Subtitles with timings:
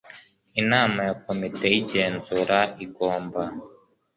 [0.61, 3.41] inama ya komite y igenzura igomba